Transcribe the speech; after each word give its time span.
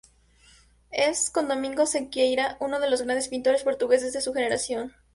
Es, 0.89 1.29
con 1.29 1.47
Domingos 1.47 1.91
Sequeira, 1.91 2.57
uno 2.59 2.79
de 2.79 2.89
los 2.89 3.03
grandes 3.03 3.27
pintores 3.27 3.61
portugueses 3.61 4.13
de 4.13 4.21
su 4.21 4.33
generación. 4.33 4.95